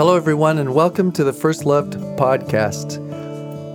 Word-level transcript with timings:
Hello, 0.00 0.16
everyone, 0.16 0.56
and 0.56 0.72
welcome 0.74 1.12
to 1.12 1.24
the 1.24 1.32
First 1.34 1.66
Loved 1.66 1.92
podcast. 2.16 2.98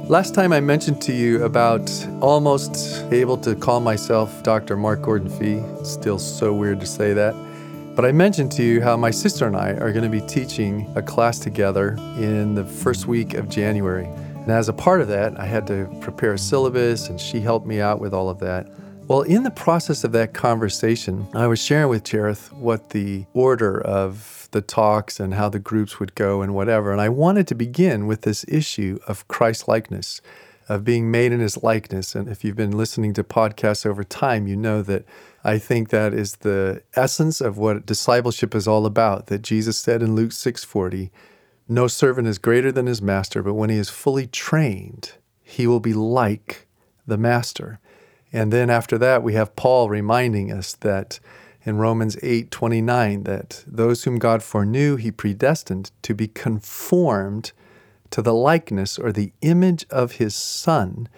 Last 0.10 0.34
time 0.34 0.52
I 0.54 0.60
mentioned 0.60 1.00
to 1.04 1.14
you 1.14 1.44
about 1.44 1.88
almost 2.20 3.04
able 3.14 3.38
to 3.38 3.54
call 3.54 3.80
myself 3.80 4.42
Dr. 4.42 4.76
Mark 4.76 5.04
Gordon 5.04 5.30
Fee. 5.30 5.62
Still 5.86 6.18
so 6.18 6.52
weird 6.52 6.80
to 6.80 6.88
say 6.88 7.14
that. 7.14 7.36
But 7.96 8.06
I 8.06 8.12
mentioned 8.12 8.52
to 8.54 8.64
you 8.64 8.82
how 8.82 8.98
my 8.98 9.12
sister 9.12 9.46
and 9.46 9.56
I 9.56 9.74
are 9.74 9.92
going 9.92 10.04
to 10.04 10.10
be 10.10 10.22
teaching 10.22 10.92
a 10.96 11.02
class 11.04 11.38
together 11.38 11.90
in 12.18 12.56
the 12.56 12.66
first 12.66 13.06
week 13.06 13.36
of 13.36 13.48
January. 13.48 14.06
And 14.06 14.50
as 14.50 14.68
a 14.68 14.74
part 14.74 15.02
of 15.02 15.08
that, 15.10 15.40
I 15.40 15.46
had 15.46 15.68
to 15.68 15.88
prepare 16.02 16.34
a 16.34 16.40
syllabus, 16.40 17.08
and 17.08 17.22
she 17.22 17.40
helped 17.40 17.68
me 17.68 17.82
out 17.82 18.02
with 18.02 18.16
all 18.16 18.32
of 18.32 18.40
that. 18.40 18.68
Well, 19.08 19.22
in 19.22 19.44
the 19.44 19.52
process 19.52 20.04
of 20.04 20.12
that 20.14 20.34
conversation, 20.34 21.28
I 21.36 21.46
was 21.46 21.60
sharing 21.62 21.90
with 21.90 22.04
Cherith 22.04 22.52
what 22.52 22.90
the 22.90 23.28
order 23.36 23.80
of 23.80 24.45
the 24.56 24.62
talks 24.62 25.20
and 25.20 25.34
how 25.34 25.50
the 25.50 25.60
groups 25.60 26.00
would 26.00 26.16
go 26.16 26.42
and 26.42 26.56
whatever. 26.56 26.94
And 26.94 27.02
I 27.02 27.10
wanted 27.10 27.46
to 27.50 27.56
begin 27.56 28.08
with 28.08 28.22
this 28.22 28.46
issue 28.48 28.98
of 29.06 29.28
Christ 29.28 29.68
likeness, 29.68 30.22
of 30.70 30.86
being 30.86 31.12
made 31.12 31.34
in 31.34 31.42
his 31.42 31.62
likeness. 31.62 32.16
And 32.16 32.30
if 32.30 32.46
you've 32.46 32.56
been 32.56 32.72
listening 32.72 33.14
to 33.16 33.24
podcasts 33.24 33.86
over 33.86 34.02
time, 34.06 34.48
you 34.48 34.56
know 34.56 34.82
that 34.84 35.04
I 35.44 35.58
think 35.58 35.90
that 35.90 36.14
is 36.14 36.38
the 36.38 36.82
essence 36.96 37.42
of 37.42 37.58
what 37.58 37.86
discipleship 37.86 38.56
is 38.56 38.66
all 38.66 38.86
about. 38.86 39.28
That 39.28 39.42
Jesus 39.42 39.78
said 39.78 40.02
in 40.02 40.16
Luke 40.16 40.32
6:40, 40.32 41.12
"No 41.68 41.88
servant 41.88 42.30
is 42.30 42.38
greater 42.38 42.72
than 42.72 42.88
his 42.88 43.02
master, 43.02 43.44
but 43.44 43.56
when 43.56 43.70
he 43.70 43.78
is 43.78 43.90
fully 43.90 44.26
trained, 44.26 45.12
he 45.44 45.68
will 45.68 45.82
be 45.82 45.94
like 45.94 46.66
the 47.06 47.18
master." 47.18 47.80
And 48.32 48.54
then 48.54 48.70
after 48.70 48.98
that, 49.00 49.22
we 49.22 49.34
have 49.34 49.58
Paul 49.58 49.90
reminding 49.90 50.50
us 50.50 50.72
that 50.80 51.20
in 51.66 51.78
Romans 51.78 52.16
8:29 52.22 53.24
that 53.24 53.64
those 53.68 54.04
whom 54.04 54.20
God 54.20 54.44
foreknew 54.44 54.96
he 54.96 55.12
predestined 55.12 55.92
to 56.04 56.14
be 56.14 56.28
conformed 56.28 57.52
to 58.12 58.22
the 58.22 58.34
likeness 58.34 59.00
or 59.00 59.12
the 59.12 59.34
image 59.42 59.86
of 59.90 60.14
his 60.14 60.36
son 60.36 61.10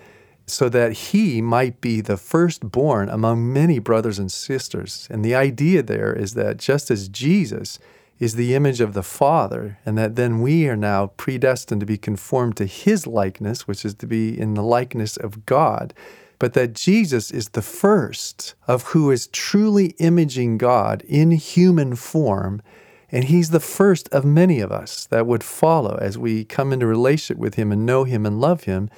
so 0.47 0.69
that 0.69 0.93
he 0.93 1.41
might 1.41 1.81
be 1.81 1.99
the 1.99 2.15
firstborn 2.15 3.09
among 3.09 3.51
many 3.51 3.79
brothers 3.79 4.17
and 4.17 4.31
sisters. 4.31 5.05
And 5.11 5.23
the 5.23 5.35
idea 5.35 5.83
there 5.83 6.13
is 6.13 6.33
that 6.35 6.57
just 6.57 6.89
as 6.89 7.09
Jesus 7.09 7.79
is 8.17 8.35
the 8.35 8.55
image 8.55 8.81
of 8.81 8.93
the 8.93 9.03
Father, 9.03 9.77
and 9.85 9.97
that 9.97 10.15
then 10.15 10.41
we 10.41 10.67
are 10.67 10.77
now 10.77 11.07
predestined 11.17 11.81
to 11.81 11.85
be 11.85 11.97
conformed 11.97 12.55
to 12.57 12.65
his 12.65 13.05
likeness, 13.05 13.67
which 13.67 13.85
is 13.85 13.93
to 13.95 14.07
be 14.07 14.39
in 14.39 14.55
the 14.55 14.63
likeness 14.63 15.17
of 15.17 15.45
God 15.45 15.93
but 16.39 16.53
that 16.53 16.73
Jesus 16.73 17.31
is 17.31 17.49
the 17.49 17.61
first 17.61 18.55
of 18.67 18.83
who 18.83 19.11
is 19.11 19.27
truly 19.27 19.87
imaging 19.97 20.57
God 20.57 21.03
in 21.07 21.31
human 21.31 21.95
form. 21.95 22.61
And 23.11 23.25
he's 23.25 23.51
the 23.51 23.59
first 23.59 24.09
of 24.09 24.25
many 24.25 24.59
of 24.59 24.71
us 24.71 25.05
that 25.07 25.25
would 25.25 25.43
follow 25.43 25.97
as 26.01 26.17
we 26.17 26.43
come 26.43 26.73
into 26.73 26.85
relationship 26.85 27.37
with 27.37 27.55
him 27.55 27.71
and 27.71 27.85
know 27.85 28.03
him 28.03 28.25
and 28.25 28.41
love 28.41 28.65
him, 28.65 28.89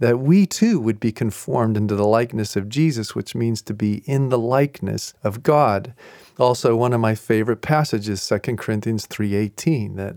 that 0.00 0.18
we 0.18 0.46
too 0.46 0.80
would 0.80 0.98
be 0.98 1.12
conformed 1.12 1.76
into 1.76 1.94
the 1.94 2.06
likeness 2.06 2.56
of 2.56 2.68
Jesus, 2.68 3.14
which 3.14 3.36
means 3.36 3.62
to 3.62 3.72
be 3.72 4.02
in 4.04 4.30
the 4.30 4.38
likeness 4.38 5.14
of 5.22 5.44
God. 5.44 5.94
Also, 6.38 6.74
one 6.74 6.92
of 6.92 7.00
my 7.00 7.14
favorite 7.14 7.62
passages, 7.62 8.20
2 8.20 8.58
Corinthians 8.58 9.06
3:18, 9.06 9.94
that 9.96 10.16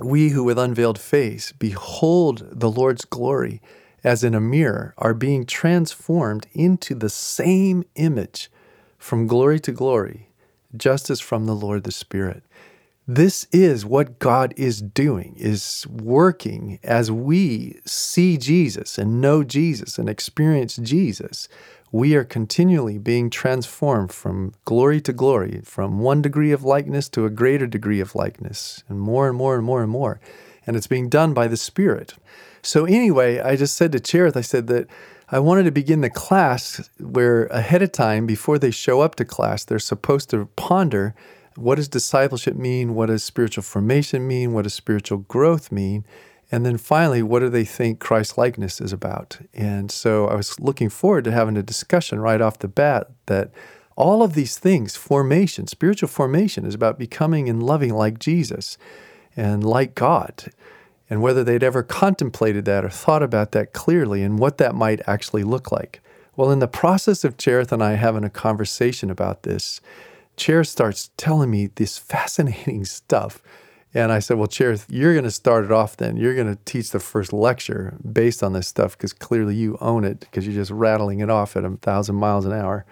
we 0.00 0.30
who 0.30 0.42
with 0.42 0.58
unveiled 0.58 0.98
face 0.98 1.52
behold 1.52 2.46
the 2.50 2.70
Lord's 2.70 3.04
glory 3.04 3.60
as 4.06 4.22
in 4.22 4.36
a 4.36 4.40
mirror, 4.40 4.94
are 4.98 5.12
being 5.12 5.44
transformed 5.44 6.46
into 6.52 6.94
the 6.94 7.10
same 7.10 7.82
image 7.96 8.48
from 8.96 9.26
glory 9.26 9.58
to 9.58 9.72
glory, 9.72 10.28
just 10.76 11.10
as 11.10 11.18
from 11.18 11.46
the 11.46 11.56
Lord 11.56 11.82
the 11.82 11.90
Spirit. 11.90 12.44
This 13.08 13.48
is 13.50 13.84
what 13.84 14.20
God 14.20 14.54
is 14.56 14.80
doing, 14.80 15.34
is 15.36 15.84
working 15.88 16.78
as 16.84 17.10
we 17.10 17.80
see 17.84 18.36
Jesus 18.36 18.96
and 18.96 19.20
know 19.20 19.42
Jesus 19.42 19.98
and 19.98 20.08
experience 20.08 20.76
Jesus. 20.76 21.48
We 21.90 22.14
are 22.14 22.24
continually 22.24 22.98
being 22.98 23.28
transformed 23.28 24.12
from 24.12 24.54
glory 24.64 25.00
to 25.00 25.12
glory, 25.12 25.62
from 25.64 25.98
one 25.98 26.22
degree 26.22 26.52
of 26.52 26.62
likeness 26.62 27.08
to 27.08 27.24
a 27.26 27.30
greater 27.30 27.66
degree 27.66 28.00
of 28.00 28.14
likeness, 28.14 28.84
and 28.88 29.00
more 29.00 29.26
and 29.26 29.36
more 29.36 29.56
and 29.56 29.64
more 29.64 29.82
and 29.82 29.90
more. 29.90 30.12
And 30.12 30.45
it's 30.74 30.86
being 30.86 31.08
done 31.08 31.34
by 31.34 31.46
the 31.46 31.56
Spirit. 31.56 32.14
So, 32.62 32.84
anyway, 32.84 33.38
I 33.38 33.54
just 33.54 33.76
said 33.76 33.92
to 33.92 34.00
Cherith, 34.00 34.36
I 34.36 34.40
said 34.40 34.66
that 34.68 34.88
I 35.28 35.38
wanted 35.38 35.64
to 35.64 35.70
begin 35.70 36.00
the 36.00 36.10
class 36.10 36.88
where 36.98 37.46
ahead 37.46 37.82
of 37.82 37.92
time, 37.92 38.26
before 38.26 38.58
they 38.58 38.70
show 38.70 39.02
up 39.02 39.14
to 39.16 39.24
class, 39.24 39.64
they're 39.64 39.78
supposed 39.78 40.30
to 40.30 40.46
ponder 40.56 41.14
what 41.56 41.76
does 41.76 41.88
discipleship 41.88 42.54
mean? 42.54 42.94
What 42.94 43.06
does 43.06 43.24
spiritual 43.24 43.62
formation 43.62 44.26
mean? 44.26 44.52
What 44.52 44.62
does 44.62 44.74
spiritual 44.74 45.18
growth 45.18 45.72
mean? 45.72 46.04
And 46.52 46.64
then 46.64 46.76
finally, 46.76 47.22
what 47.22 47.40
do 47.40 47.48
they 47.48 47.64
think 47.64 47.98
Christ 47.98 48.38
likeness 48.38 48.80
is 48.80 48.92
about? 48.92 49.38
And 49.52 49.90
so 49.90 50.26
I 50.28 50.34
was 50.34 50.60
looking 50.60 50.90
forward 50.90 51.24
to 51.24 51.32
having 51.32 51.56
a 51.56 51.62
discussion 51.62 52.20
right 52.20 52.40
off 52.40 52.60
the 52.60 52.68
bat 52.68 53.10
that 53.26 53.50
all 53.96 54.22
of 54.22 54.34
these 54.34 54.58
things, 54.58 54.94
formation, 54.94 55.66
spiritual 55.66 56.08
formation, 56.08 56.66
is 56.66 56.74
about 56.74 56.98
becoming 56.98 57.48
and 57.48 57.62
loving 57.62 57.94
like 57.94 58.18
Jesus 58.18 58.76
and 59.36 59.62
like 59.62 59.94
God 59.94 60.50
and 61.08 61.22
whether 61.22 61.44
they'd 61.44 61.62
ever 61.62 61.82
contemplated 61.82 62.64
that 62.64 62.84
or 62.84 62.90
thought 62.90 63.22
about 63.22 63.52
that 63.52 63.72
clearly 63.72 64.22
and 64.22 64.38
what 64.38 64.58
that 64.58 64.74
might 64.74 65.00
actually 65.06 65.44
look 65.44 65.70
like. 65.70 66.00
Well, 66.34 66.50
in 66.50 66.58
the 66.58 66.68
process 66.68 67.24
of 67.24 67.38
Cherith 67.38 67.72
and 67.72 67.82
I 67.82 67.94
having 67.94 68.24
a 68.24 68.30
conversation 68.30 69.10
about 69.10 69.42
this, 69.44 69.80
Cherith 70.36 70.68
starts 70.68 71.10
telling 71.16 71.50
me 71.50 71.68
this 71.76 71.96
fascinating 71.96 72.84
stuff. 72.86 73.42
And 73.94 74.12
I 74.12 74.18
said, 74.18 74.36
Well, 74.36 74.48
Cherith, 74.48 74.84
you're 74.90 75.14
going 75.14 75.24
to 75.24 75.30
start 75.30 75.64
it 75.64 75.72
off 75.72 75.96
then. 75.96 76.18
You're 76.18 76.34
going 76.34 76.54
to 76.54 76.62
teach 76.66 76.90
the 76.90 77.00
first 77.00 77.32
lecture 77.32 77.96
based 78.12 78.42
on 78.42 78.52
this 78.52 78.68
stuff 78.68 78.96
because 78.96 79.14
clearly 79.14 79.54
you 79.54 79.78
own 79.80 80.04
it 80.04 80.20
because 80.20 80.46
you're 80.46 80.54
just 80.54 80.70
rattling 80.70 81.20
it 81.20 81.30
off 81.30 81.56
at 81.56 81.64
a 81.64 81.70
thousand 81.76 82.16
miles 82.16 82.44
an 82.44 82.52
hour 82.52 82.84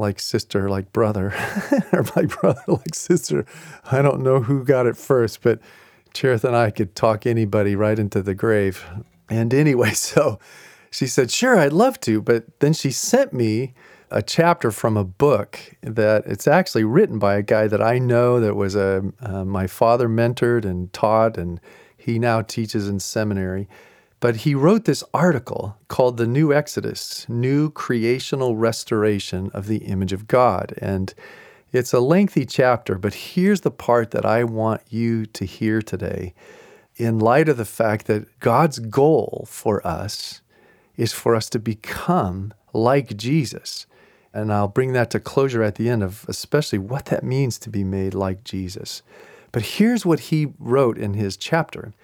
like 0.00 0.18
sister, 0.18 0.68
like 0.68 0.92
brother, 0.92 1.32
or 1.92 2.04
my 2.16 2.24
brother, 2.24 2.62
like 2.66 2.94
sister. 2.94 3.46
I 3.90 4.02
don't 4.02 4.22
know 4.22 4.40
who 4.40 4.64
got 4.64 4.86
it 4.86 4.96
first, 4.96 5.42
but 5.42 5.60
Cherith 6.12 6.44
and 6.44 6.56
I 6.56 6.70
could 6.70 6.94
talk 6.94 7.26
anybody 7.26 7.76
right 7.76 7.98
into 7.98 8.22
the 8.22 8.34
grave. 8.34 8.84
And 9.28 9.54
anyway, 9.54 9.90
so 9.94 10.38
she 10.90 11.06
said, 11.06 11.30
Sure, 11.30 11.58
I'd 11.58 11.72
love 11.72 12.00
to. 12.00 12.20
But 12.20 12.60
then 12.60 12.72
she 12.72 12.90
sent 12.90 13.32
me 13.32 13.74
a 14.10 14.22
chapter 14.22 14.72
from 14.72 14.96
a 14.96 15.04
book 15.04 15.58
that 15.82 16.24
it's 16.26 16.48
actually 16.48 16.82
written 16.82 17.18
by 17.18 17.36
a 17.36 17.42
guy 17.42 17.68
that 17.68 17.80
I 17.80 17.98
know 17.98 18.40
that 18.40 18.56
was 18.56 18.74
a 18.74 19.04
uh, 19.20 19.44
my 19.44 19.68
father 19.68 20.08
mentored 20.08 20.64
and 20.64 20.92
taught, 20.92 21.38
and 21.38 21.60
he 21.96 22.18
now 22.18 22.42
teaches 22.42 22.88
in 22.88 22.98
seminary. 22.98 23.68
But 24.20 24.36
he 24.36 24.54
wrote 24.54 24.84
this 24.84 25.02
article 25.14 25.78
called 25.88 26.18
The 26.18 26.26
New 26.26 26.52
Exodus 26.52 27.26
New 27.28 27.70
Creational 27.70 28.54
Restoration 28.54 29.50
of 29.54 29.66
the 29.66 29.78
Image 29.78 30.12
of 30.12 30.28
God. 30.28 30.74
And 30.78 31.14
it's 31.72 31.94
a 31.94 32.00
lengthy 32.00 32.44
chapter, 32.44 32.98
but 32.98 33.14
here's 33.14 33.62
the 33.62 33.70
part 33.70 34.10
that 34.10 34.26
I 34.26 34.44
want 34.44 34.82
you 34.90 35.24
to 35.26 35.44
hear 35.46 35.80
today. 35.80 36.34
In 36.96 37.18
light 37.18 37.48
of 37.48 37.56
the 37.56 37.64
fact 37.64 38.06
that 38.06 38.40
God's 38.40 38.78
goal 38.78 39.46
for 39.48 39.84
us 39.86 40.42
is 40.96 41.14
for 41.14 41.34
us 41.34 41.48
to 41.50 41.58
become 41.58 42.52
like 42.74 43.16
Jesus. 43.16 43.86
And 44.34 44.52
I'll 44.52 44.68
bring 44.68 44.92
that 44.92 45.10
to 45.12 45.20
closure 45.20 45.62
at 45.62 45.76
the 45.76 45.88
end 45.88 46.02
of 46.02 46.26
especially 46.28 46.78
what 46.78 47.06
that 47.06 47.24
means 47.24 47.58
to 47.60 47.70
be 47.70 47.84
made 47.84 48.12
like 48.12 48.44
Jesus. 48.44 49.02
But 49.50 49.62
here's 49.62 50.04
what 50.04 50.20
he 50.20 50.52
wrote 50.58 50.98
in 50.98 51.14
his 51.14 51.38
chapter 51.38 51.94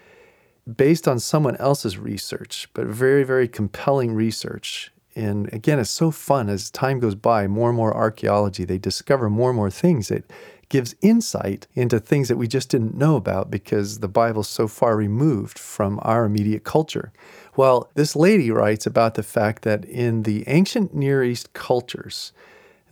based 0.74 1.06
on 1.06 1.18
someone 1.20 1.56
else's 1.56 1.98
research, 1.98 2.68
but 2.74 2.86
very, 2.86 3.22
very 3.22 3.48
compelling 3.48 4.12
research. 4.12 4.92
And 5.14 5.52
again, 5.52 5.78
it's 5.78 5.90
so 5.90 6.10
fun 6.10 6.48
as 6.48 6.70
time 6.70 6.98
goes 6.98 7.14
by, 7.14 7.46
more 7.46 7.70
and 7.70 7.76
more 7.76 7.94
archaeology, 7.96 8.64
they 8.64 8.78
discover 8.78 9.30
more 9.30 9.50
and 9.50 9.56
more 9.56 9.70
things. 9.70 10.10
It 10.10 10.30
gives 10.68 10.96
insight 11.00 11.66
into 11.74 12.00
things 12.00 12.28
that 12.28 12.36
we 12.36 12.48
just 12.48 12.68
didn't 12.68 12.96
know 12.96 13.16
about 13.16 13.50
because 13.50 14.00
the 14.00 14.08
Bible's 14.08 14.48
so 14.48 14.66
far 14.66 14.96
removed 14.96 15.58
from 15.58 16.00
our 16.02 16.24
immediate 16.24 16.64
culture. 16.64 17.12
Well, 17.56 17.90
this 17.94 18.16
lady 18.16 18.50
writes 18.50 18.84
about 18.84 19.14
the 19.14 19.22
fact 19.22 19.62
that 19.62 19.84
in 19.84 20.24
the 20.24 20.44
ancient 20.48 20.94
Near 20.94 21.22
East 21.22 21.52
cultures, 21.52 22.32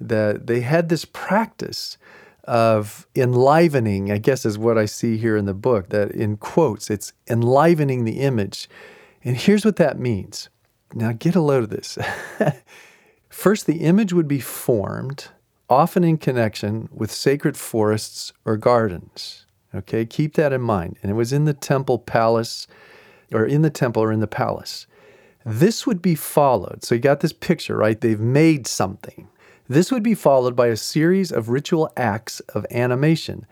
that 0.00 0.46
they 0.46 0.60
had 0.60 0.88
this 0.88 1.04
practice 1.04 1.98
of 2.44 3.06
enlivening, 3.14 4.12
I 4.12 4.19
guess 4.19 4.44
is 4.44 4.58
what 4.58 4.79
I 4.79 4.85
see 4.85 5.17
here 5.17 5.37
in 5.37 5.46
the 5.46 5.55
book, 5.55 5.88
that 5.88 6.11
in 6.11 6.37
quotes, 6.37 6.91
it's 6.91 7.12
enlivening 7.29 8.05
the 8.05 8.20
image. 8.20 8.69
And 9.25 9.37
here's 9.37 9.64
what 9.64 9.76
that 9.76 9.99
means 9.99 10.49
now, 10.94 11.12
get 11.12 11.35
a 11.35 11.41
load 11.41 11.64
of 11.64 11.70
this. 11.70 11.99
First, 13.29 13.67
the 13.67 13.81
image 13.81 14.12
would 14.12 14.29
be 14.29 14.38
formed, 14.38 15.29
often 15.69 16.05
in 16.05 16.19
connection 16.19 16.88
with 16.93 17.11
sacred 17.11 17.56
forests 17.56 18.32
or 18.44 18.56
gardens. 18.56 19.44
Okay, 19.75 20.06
keep 20.06 20.35
that 20.35 20.52
in 20.52 20.61
mind. 20.61 20.99
And 21.02 21.11
it 21.11 21.14
was 21.14 21.32
in 21.32 21.46
the 21.46 21.52
temple 21.52 21.99
palace, 21.99 22.69
or 23.32 23.44
in 23.44 23.62
the 23.62 23.70
temple 23.70 24.02
or 24.02 24.12
in 24.12 24.20
the 24.20 24.29
palace. 24.29 24.87
This 25.44 25.85
would 25.87 26.00
be 26.00 26.14
followed. 26.14 26.85
So 26.85 26.94
you 26.94 27.00
got 27.00 27.20
this 27.20 27.32
picture, 27.32 27.76
right? 27.76 28.00
They've 28.00 28.20
made 28.20 28.67
something. 28.67 29.29
This 29.69 29.90
would 29.90 30.02
be 30.02 30.14
followed 30.14 30.55
by 30.55 30.66
a 30.66 30.76
series 30.76 31.32
of 31.32 31.49
ritual 31.49 31.90
acts 31.96 32.40
of 32.40 32.66
animation. 32.70 33.46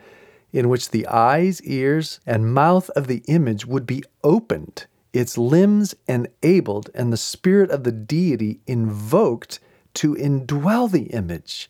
in 0.53 0.69
which 0.69 0.91
the 0.91 1.07
eyes, 1.07 1.61
ears, 1.63 2.19
and 2.27 2.53
mouth 2.53 2.89
of 2.91 3.07
the 3.07 3.23
image 3.27 3.65
would 3.65 3.87
be 3.87 4.03
opened, 4.23 4.85
its 5.11 5.37
limbs 5.37 5.95
enabled, 6.07 6.89
and 6.93 7.11
the 7.11 7.17
spirit 7.17 7.71
of 7.71 7.83
the 7.83 7.91
deity 7.91 8.59
invoked 8.67 9.59
to 9.95 10.15
indwell 10.15 10.89
the 10.89 11.05
image. 11.07 11.69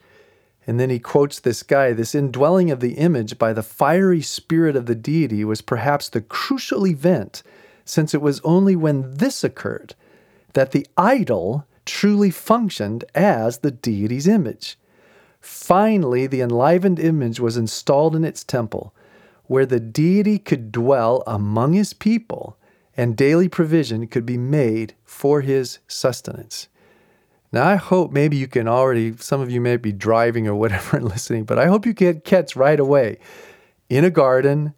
And 0.68 0.80
then 0.80 0.90
he 0.90 1.00
quotes 1.00 1.40
this 1.40 1.64
guy 1.64 1.94
this 1.94 2.14
indwelling 2.14 2.72
of 2.72 2.82
the 2.82 2.94
image 2.94 3.38
by 3.38 3.54
the 3.54 3.64
fiery 3.64 4.22
spirit 4.22 4.76
of 4.76 4.86
the 4.86 4.96
deity 4.96 5.44
was 5.44 5.62
perhaps 5.62 6.10
the 6.10 6.22
crucial 6.22 6.86
event, 6.86 7.42
since 7.86 8.14
it 8.14 8.22
was 8.22 8.42
only 8.44 8.76
when 8.76 9.16
this 9.16 9.44
occurred 9.44 9.96
that 10.54 10.72
the 10.72 10.86
idol 10.98 11.66
truly 11.86 12.30
functioned 12.30 13.06
as 13.16 13.60
the 13.60 13.72
deity's 13.72 14.28
image. 14.28 14.78
Finally, 15.40 16.28
the 16.28 16.42
enlivened 16.42 17.00
image 17.00 17.40
was 17.40 17.58
installed 17.58 18.16
in 18.16 18.24
its 18.24 18.44
temple, 18.44 18.94
where 19.46 19.66
the 19.66 19.80
deity 19.80 20.40
could 20.40 20.72
dwell 20.72 21.24
among 21.28 21.74
his 21.74 21.94
people 21.94 22.58
and 22.96 23.18
daily 23.18 23.50
provision 23.50 24.08
could 24.08 24.26
be 24.26 24.38
made 24.38 24.94
for 25.04 25.42
his 25.42 25.80
sustenance. 25.88 26.68
Now, 27.52 27.68
I 27.68 27.76
hope 27.76 28.12
maybe 28.12 28.38
you 28.38 28.48
can 28.48 28.68
already, 28.68 29.16
some 29.18 29.42
of 29.42 29.52
you 29.52 29.62
may 29.62 29.78
be 29.78 29.92
driving 29.92 30.48
or 30.48 30.56
whatever 30.56 30.98
and 30.98 31.08
listening, 31.08 31.44
but 31.44 31.60
I 31.60 31.68
hope 31.68 31.86
you 31.86 31.94
can 31.94 32.22
catch 32.22 32.56
right 32.56 32.80
away. 32.80 33.20
In 33.90 34.04
a 34.04 34.10
garden, 34.10 34.74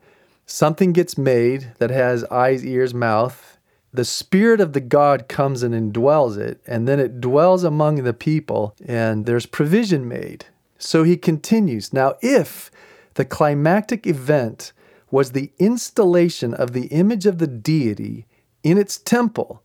something 0.45 0.91
gets 0.91 1.17
made 1.17 1.71
that 1.79 1.89
has 1.89 2.23
eyes, 2.25 2.65
ears, 2.65 2.93
mouth. 2.93 3.54
The 3.95 4.03
spirit 4.03 4.59
of 4.59 4.73
the 4.73 4.81
God 4.81 5.29
comes 5.29 5.63
and 5.63 5.73
indwells 5.73 6.37
it, 6.37 6.59
and 6.67 6.85
then 6.85 6.99
it 6.99 7.21
dwells 7.21 7.63
among 7.63 8.03
the 8.03 8.13
people, 8.13 8.75
and 8.85 9.25
there's 9.25 9.45
provision 9.45 10.05
made. 10.05 10.47
So 10.77 11.03
he 11.03 11.15
continues 11.15 11.93
Now, 11.93 12.15
if 12.21 12.69
the 13.13 13.23
climactic 13.23 14.05
event 14.05 14.73
was 15.11 15.31
the 15.31 15.53
installation 15.59 16.53
of 16.53 16.73
the 16.73 16.87
image 16.87 17.25
of 17.25 17.37
the 17.37 17.47
deity 17.47 18.25
in 18.63 18.77
its 18.77 18.97
temple, 18.97 19.63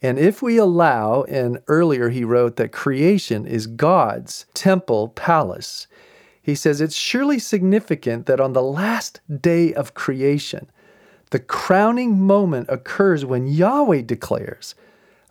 and 0.00 0.18
if 0.18 0.40
we 0.40 0.56
allow, 0.56 1.24
and 1.24 1.58
earlier 1.68 2.08
he 2.08 2.24
wrote 2.24 2.56
that 2.56 2.72
creation 2.72 3.46
is 3.46 3.66
God's 3.66 4.46
temple 4.54 5.08
palace, 5.08 5.86
he 6.40 6.54
says 6.54 6.80
it's 6.80 6.96
surely 6.96 7.38
significant 7.38 8.24
that 8.24 8.40
on 8.40 8.54
the 8.54 8.62
last 8.62 9.20
day 9.42 9.74
of 9.74 9.92
creation, 9.92 10.70
the 11.30 11.40
crowning 11.40 12.20
moment 12.20 12.68
occurs 12.68 13.24
when 13.24 13.46
Yahweh 13.46 14.02
declares, 14.02 14.74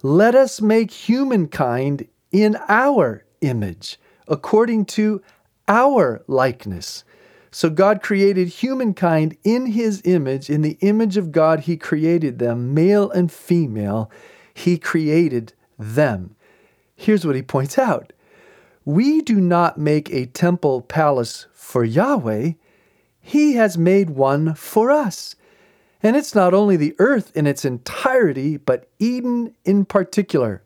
Let 0.01 0.35
us 0.35 0.61
make 0.61 0.91
humankind 0.91 2.07
in 2.31 2.57
our 2.67 3.23
image 3.41 3.99
according 4.27 4.85
to 4.85 5.21
our 5.67 6.23
likeness. 6.27 7.03
So 7.51 7.69
God 7.69 8.01
created 8.03 8.49
humankind 8.49 9.37
in 9.45 9.67
his 9.67 10.01
image. 10.03 10.49
In 10.49 10.61
the 10.61 10.77
image 10.81 11.15
of 11.15 11.31
God, 11.31 11.61
he 11.61 11.77
created 11.77 12.37
them, 12.39 12.73
male 12.73 13.09
and 13.11 13.31
female. 13.31 14.11
He 14.53 14.77
created 14.77 15.53
them. 15.79 16.35
Here's 16.95 17.25
what 17.25 17.35
he 17.35 17.41
points 17.41 17.77
out 17.77 18.11
We 18.83 19.21
do 19.21 19.39
not 19.39 19.77
make 19.77 20.09
a 20.11 20.25
temple 20.25 20.81
palace 20.81 21.47
for 21.53 21.85
Yahweh, 21.85 22.51
he 23.21 23.53
has 23.53 23.77
made 23.77 24.09
one 24.11 24.53
for 24.53 24.91
us. 24.91 25.35
And 26.03 26.15
it's 26.15 26.35
not 26.35 26.53
only 26.53 26.77
the 26.77 26.95
earth 26.99 27.35
in 27.35 27.47
its 27.47 27.65
entirety, 27.65 28.57
but 28.57 28.87
Eden 28.99 29.55
in 29.63 29.85
particular. 29.85 30.61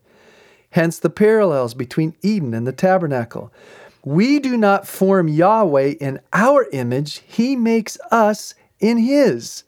Hence 0.71 0.99
the 0.99 1.09
parallels 1.09 1.73
between 1.73 2.15
Eden 2.21 2.53
and 2.53 2.67
the 2.67 2.71
tabernacle. 2.71 3.51
We 4.03 4.39
do 4.39 4.57
not 4.57 4.87
form 4.87 5.27
Yahweh 5.27 5.95
in 5.99 6.19
our 6.31 6.67
image, 6.71 7.21
He 7.27 7.55
makes 7.55 7.97
us 8.11 8.53
in 8.79 8.97
His. 8.97 9.63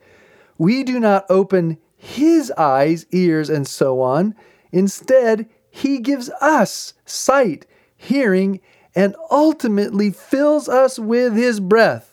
We 0.58 0.84
do 0.84 1.00
not 1.00 1.26
open 1.30 1.78
His 1.98 2.52
eyes, 2.52 3.06
ears, 3.12 3.50
and 3.50 3.68
so 3.68 4.02
on. 4.02 4.36
Instead, 4.72 5.50
He 5.70 6.00
gives 6.00 6.30
us 6.42 6.94
sight, 7.06 7.66
hearing, 7.96 8.62
and 8.96 9.16
ultimately 9.30 10.12
fills 10.12 10.70
us 10.70 11.00
with 11.00 11.36
His 11.36 11.60
breath. 11.60 12.11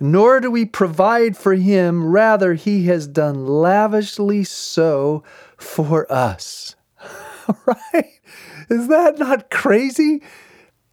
Nor 0.00 0.40
do 0.40 0.50
we 0.50 0.64
provide 0.64 1.36
for 1.36 1.54
Him, 1.54 2.06
rather, 2.06 2.54
He 2.54 2.86
has 2.86 3.06
done 3.06 3.46
lavishly 3.46 4.44
so 4.44 5.22
for 5.56 6.10
us. 6.10 6.74
right? 7.66 8.20
Is 8.68 8.88
that 8.88 9.18
not 9.18 9.50
crazy? 9.50 10.22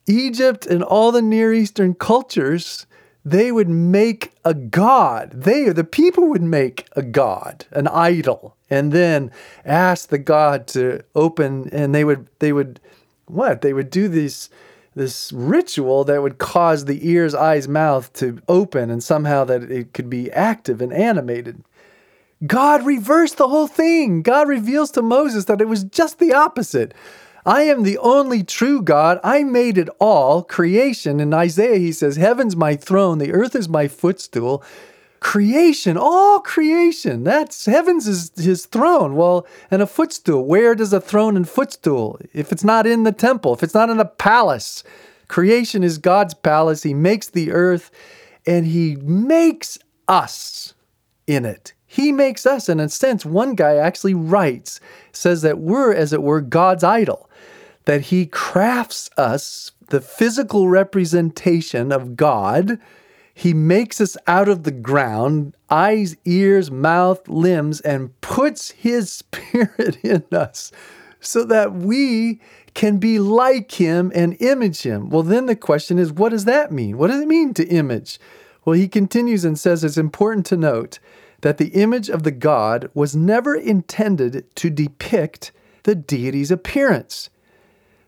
Egypt 0.08 0.66
and 0.66 0.84
all 0.84 1.12
the 1.12 1.22
Near 1.22 1.54
Eastern 1.54 1.94
cultures, 1.94 2.88
they 3.24 3.52
would 3.52 3.70
make 3.70 4.32
a 4.44 4.54
god. 4.54 5.32
They, 5.32 5.70
the 5.70 5.84
people, 5.84 6.28
would 6.30 6.42
make 6.42 6.88
a 6.96 7.04
god, 7.04 7.66
an 7.72 7.88
idol, 7.88 8.56
and 8.70 8.92
then 8.92 9.32
ask 9.64 10.10
the 10.10 10.18
god 10.18 10.68
to 10.70 11.04
open. 11.16 11.70
And 11.72 11.94
they 11.94 12.04
would, 12.04 12.28
they 12.40 12.52
would, 12.52 12.80
what? 13.28 13.62
They 13.62 13.74
would 13.74 13.90
do 13.90 14.08
this, 14.08 14.50
this 14.96 15.32
ritual 15.32 16.04
that 16.06 16.22
would 16.22 16.38
cause 16.38 16.86
the 16.86 17.08
ears, 17.08 17.34
eyes, 17.36 17.68
mouth 17.68 18.12
to 18.14 18.42
open, 18.48 18.90
and 18.90 19.04
somehow 19.04 19.44
that 19.46 19.64
it 19.72 19.94
could 19.94 20.10
be 20.10 20.32
active 20.32 20.82
and 20.82 20.92
animated. 20.92 21.64
God 22.46 22.86
reversed 22.86 23.38
the 23.38 23.50
whole 23.50 23.68
thing. 23.68 24.22
God 24.22 24.48
reveals 24.48 24.92
to 24.92 25.02
Moses 25.02 25.46
that 25.46 25.62
it 25.62 25.68
was 25.68 25.84
just 25.84 26.20
the 26.20 26.34
opposite. 26.34 26.94
I 27.46 27.64
am 27.64 27.84
the 27.84 27.98
only 27.98 28.44
true 28.44 28.82
God. 28.82 29.20
I 29.24 29.44
made 29.44 29.78
it 29.78 29.90
all. 30.00 30.44
Creation. 30.44 31.20
In 31.20 31.34
Isaiah, 31.34 31.78
he 31.78 31.92
says, 31.92 32.16
Heaven's 32.16 32.56
my 32.56 32.76
throne, 32.76 33.18
the 33.18 33.34
earth 33.34 33.56
is 33.56 33.68
my 33.68 33.88
footstool. 33.88 34.64
Creation, 35.20 35.98
all 35.98 36.40
creation. 36.40 37.24
That's 37.24 37.66
heavens 37.66 38.08
is 38.08 38.32
his 38.36 38.66
throne. 38.66 39.16
Well, 39.16 39.46
and 39.70 39.82
a 39.82 39.88
footstool. 39.88 40.46
Where 40.46 40.76
does 40.76 40.94
a 40.94 41.02
throne 41.02 41.36
and 41.36 41.48
footstool? 41.48 42.20
If 42.34 42.52
it's 42.52 42.64
not 42.64 42.88
in 42.88 43.04
the 43.04 43.12
temple, 43.12 43.54
if 43.54 43.64
it's 43.64 43.74
not 43.74 43.90
in 43.90 44.00
a 44.00 44.06
palace, 44.06 44.84
creation 45.28 45.84
is 45.84 45.98
God's 45.98 46.34
palace. 46.34 46.84
He 46.84 46.94
makes 46.94 47.28
the 47.28 47.52
earth 47.52 47.92
and 48.46 48.66
he 48.66 48.96
makes 48.98 49.78
us 50.08 50.74
in 51.28 51.46
it. 51.46 51.74
He 51.86 52.12
makes 52.12 52.46
us, 52.46 52.70
in 52.70 52.80
a 52.80 52.88
sense, 52.88 53.26
one 53.26 53.56
guy 53.56 53.76
actually 53.76 54.14
writes, 54.14 54.80
says 55.12 55.42
that 55.42 55.58
we're, 55.58 55.94
as 55.94 56.14
it 56.14 56.22
were, 56.22 56.40
God's 56.40 56.84
idol 56.84 57.30
that 57.90 58.02
He 58.02 58.28
crafts 58.28 59.10
us 59.18 59.72
the 59.88 60.00
physical 60.00 60.68
representation 60.68 61.92
of 61.92 62.16
God. 62.16 62.78
He 63.40 63.54
makes 63.54 64.02
us 64.02 64.18
out 64.28 64.50
of 64.50 64.64
the 64.64 64.72
ground, 64.72 65.56
eyes, 65.70 66.18
ears, 66.26 66.70
mouth, 66.70 67.26
limbs, 67.30 67.80
and 67.80 68.20
puts 68.20 68.72
His 68.72 69.10
Spirit 69.14 69.98
in 70.04 70.26
us 70.34 70.74
so 71.22 71.46
that 71.46 71.72
we 71.72 72.42
can 72.74 72.98
be 72.98 73.18
like 73.18 73.72
Him 73.72 74.12
and 74.14 74.36
image 74.42 74.82
Him. 74.82 75.10
Well, 75.10 75.24
then 75.24 75.46
the 75.46 75.56
question 75.56 75.98
is, 75.98 76.12
what 76.12 76.32
does 76.32 76.44
that 76.44 76.74
mean? 76.74 76.98
What 76.98 77.08
does 77.08 77.22
it 77.22 77.30
mean 77.30 77.54
to 77.54 77.66
image? 77.66 78.20
Well, 78.66 78.76
he 78.76 78.90
continues 78.90 79.46
and 79.46 79.58
says 79.58 79.86
it's 79.86 79.98
important 79.98 80.46
to 80.48 80.58
note 80.58 81.00
that 81.40 81.58
the 81.58 81.70
image 81.70 82.10
of 82.10 82.24
the 82.24 82.32
God 82.32 82.92
was 82.94 83.16
never 83.16 83.56
intended 83.56 84.54
to 84.58 84.70
depict 84.70 85.54
the 85.84 85.96
deity's 85.96 86.52
appearance 86.52 87.30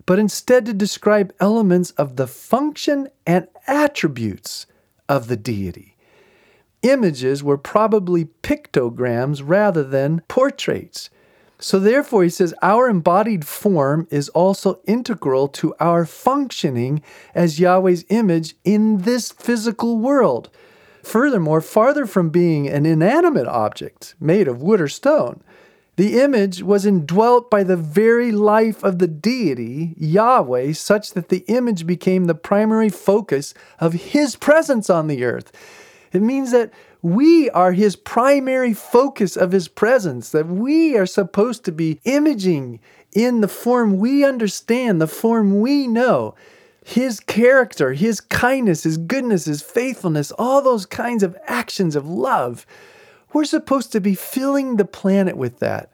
but 0.05 0.19
instead 0.19 0.65
to 0.65 0.73
describe 0.73 1.33
elements 1.39 1.91
of 1.91 2.15
the 2.17 2.27
function 2.27 3.07
and 3.25 3.47
attributes 3.65 4.65
of 5.11 5.27
the 5.27 5.35
deity. 5.35 5.97
Images 6.83 7.43
were 7.43 7.57
probably 7.57 8.29
pictograms 8.43 9.41
rather 9.43 9.83
than 9.83 10.21
portraits. 10.29 11.09
So, 11.59 11.79
therefore, 11.79 12.23
he 12.23 12.29
says, 12.29 12.55
our 12.61 12.89
embodied 12.89 13.45
form 13.45 14.07
is 14.09 14.29
also 14.29 14.79
integral 14.87 15.49
to 15.49 15.75
our 15.81 16.05
functioning 16.05 17.03
as 17.35 17.59
Yahweh's 17.59 18.05
image 18.07 18.55
in 18.63 18.99
this 18.99 19.33
physical 19.33 19.99
world. 19.99 20.49
Furthermore, 21.03 21.59
farther 21.59 22.05
from 22.05 22.29
being 22.29 22.69
an 22.69 22.85
inanimate 22.85 23.47
object 23.47 24.15
made 24.19 24.47
of 24.47 24.61
wood 24.61 24.79
or 24.79 24.87
stone, 24.87 25.43
the 25.97 26.19
image 26.19 26.63
was 26.63 26.85
indwelt 26.85 27.51
by 27.51 27.63
the 27.63 27.75
very 27.77 28.31
life 28.31 28.83
of 28.83 28.99
the 28.99 29.07
deity, 29.07 29.93
Yahweh, 29.97 30.73
such 30.73 31.11
that 31.11 31.29
the 31.29 31.43
image 31.47 31.85
became 31.85 32.25
the 32.25 32.35
primary 32.35 32.89
focus 32.89 33.53
of 33.79 33.93
his 33.93 34.35
presence 34.35 34.89
on 34.89 35.07
the 35.07 35.23
earth. 35.23 35.51
It 36.13 36.21
means 36.21 36.51
that 36.51 36.71
we 37.01 37.49
are 37.49 37.71
his 37.71 37.95
primary 37.95 38.73
focus 38.73 39.35
of 39.35 39.51
his 39.51 39.67
presence, 39.67 40.29
that 40.31 40.47
we 40.47 40.95
are 40.97 41.05
supposed 41.05 41.65
to 41.65 41.71
be 41.71 41.99
imaging 42.03 42.79
in 43.13 43.41
the 43.41 43.47
form 43.47 43.97
we 43.97 44.23
understand, 44.23 45.01
the 45.01 45.07
form 45.07 45.59
we 45.59 45.87
know. 45.87 46.35
His 46.83 47.19
character, 47.19 47.93
his 47.93 48.21
kindness, 48.21 48.83
his 48.83 48.97
goodness, 48.97 49.45
his 49.45 49.61
faithfulness, 49.61 50.31
all 50.31 50.61
those 50.61 50.85
kinds 50.85 51.21
of 51.21 51.37
actions 51.45 51.95
of 51.95 52.07
love. 52.07 52.65
We're 53.33 53.45
supposed 53.45 53.91
to 53.93 54.01
be 54.01 54.15
filling 54.15 54.77
the 54.77 54.85
planet 54.85 55.37
with 55.37 55.59
that. 55.59 55.91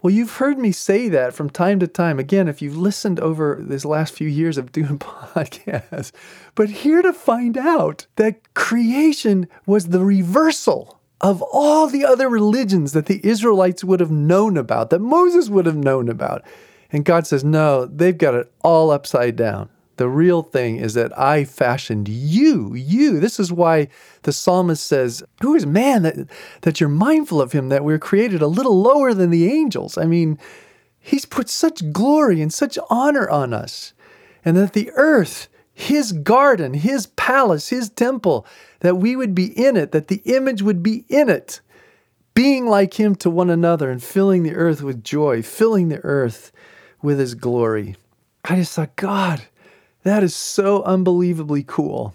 Well, 0.00 0.14
you've 0.14 0.36
heard 0.36 0.58
me 0.58 0.70
say 0.70 1.08
that 1.08 1.34
from 1.34 1.50
time 1.50 1.80
to 1.80 1.88
time. 1.88 2.20
Again, 2.20 2.46
if 2.46 2.62
you've 2.62 2.76
listened 2.76 3.18
over 3.18 3.58
this 3.60 3.84
last 3.84 4.14
few 4.14 4.28
years 4.28 4.56
of 4.56 4.70
doing 4.70 4.98
podcasts, 4.98 6.12
but 6.54 6.70
here 6.70 7.02
to 7.02 7.12
find 7.12 7.58
out 7.58 8.06
that 8.14 8.54
creation 8.54 9.48
was 9.66 9.88
the 9.88 10.04
reversal 10.04 11.00
of 11.20 11.42
all 11.42 11.88
the 11.88 12.04
other 12.04 12.28
religions 12.28 12.92
that 12.92 13.06
the 13.06 13.20
Israelites 13.26 13.82
would 13.82 13.98
have 13.98 14.12
known 14.12 14.56
about, 14.56 14.90
that 14.90 15.00
Moses 15.00 15.48
would 15.48 15.66
have 15.66 15.76
known 15.76 16.08
about. 16.08 16.44
And 16.92 17.04
God 17.04 17.26
says, 17.26 17.42
no, 17.42 17.84
they've 17.84 18.16
got 18.16 18.34
it 18.34 18.52
all 18.62 18.92
upside 18.92 19.34
down. 19.34 19.68
The 19.98 20.08
real 20.08 20.42
thing 20.42 20.76
is 20.76 20.94
that 20.94 21.16
I 21.18 21.42
fashioned 21.44 22.08
you, 22.08 22.72
you. 22.72 23.18
This 23.18 23.40
is 23.40 23.52
why 23.52 23.88
the 24.22 24.32
psalmist 24.32 24.86
says, 24.86 25.24
Who 25.42 25.56
is 25.56 25.66
man 25.66 26.02
that, 26.04 26.28
that 26.60 26.78
you're 26.78 26.88
mindful 26.88 27.40
of 27.40 27.50
him, 27.50 27.68
that 27.68 27.84
we're 27.84 27.98
created 27.98 28.40
a 28.40 28.46
little 28.46 28.80
lower 28.80 29.12
than 29.12 29.30
the 29.30 29.50
angels? 29.50 29.98
I 29.98 30.04
mean, 30.04 30.38
he's 31.00 31.24
put 31.24 31.48
such 31.48 31.92
glory 31.92 32.40
and 32.40 32.52
such 32.52 32.78
honor 32.88 33.28
on 33.28 33.52
us. 33.52 33.92
And 34.44 34.56
that 34.56 34.72
the 34.72 34.92
earth, 34.94 35.48
his 35.74 36.12
garden, 36.12 36.74
his 36.74 37.08
palace, 37.08 37.70
his 37.70 37.90
temple, 37.90 38.46
that 38.80 38.98
we 38.98 39.16
would 39.16 39.34
be 39.34 39.46
in 39.46 39.76
it, 39.76 39.90
that 39.90 40.06
the 40.06 40.22
image 40.26 40.62
would 40.62 40.80
be 40.80 41.04
in 41.08 41.28
it, 41.28 41.60
being 42.34 42.66
like 42.66 43.00
him 43.00 43.16
to 43.16 43.30
one 43.30 43.50
another 43.50 43.90
and 43.90 44.00
filling 44.00 44.44
the 44.44 44.54
earth 44.54 44.80
with 44.80 45.02
joy, 45.02 45.42
filling 45.42 45.88
the 45.88 46.04
earth 46.04 46.52
with 47.02 47.18
his 47.18 47.34
glory. 47.34 47.96
I 48.44 48.54
just 48.54 48.74
thought, 48.74 48.94
God, 48.94 49.42
that 50.08 50.22
is 50.22 50.34
so 50.34 50.82
unbelievably 50.82 51.64
cool. 51.66 52.14